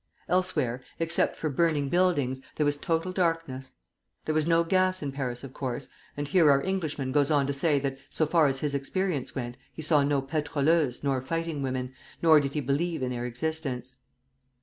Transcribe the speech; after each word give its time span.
Elsewhere, 0.27 0.81
except 0.97 1.35
for 1.35 1.47
burning 1.47 1.87
buildings, 1.87 2.41
there 2.55 2.65
was 2.65 2.75
total 2.75 3.11
darkness. 3.11 3.75
There 4.25 4.33
was 4.33 4.47
no 4.47 4.63
gas 4.63 5.03
in 5.03 5.11
Paris, 5.11 5.43
of 5.43 5.53
course. 5.53 5.89
And 6.17 6.27
here 6.27 6.49
our 6.49 6.63
Englishman 6.63 7.11
goes 7.11 7.29
on 7.29 7.45
to 7.45 7.53
say 7.53 7.77
that 7.81 7.99
so 8.09 8.25
far 8.25 8.47
as 8.47 8.61
his 8.61 8.73
experience 8.73 9.35
went, 9.35 9.57
he 9.71 9.83
saw 9.83 10.01
no 10.01 10.19
pétroleuses 10.23 11.03
nor 11.03 11.21
fighting 11.21 11.61
women, 11.61 11.93
nor 12.19 12.39
did 12.39 12.53
he 12.55 12.61
believe 12.61 13.03
in 13.03 13.11
their 13.11 13.27
existence. 13.27 13.97